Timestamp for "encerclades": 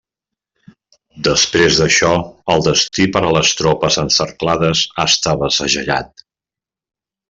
4.07-4.85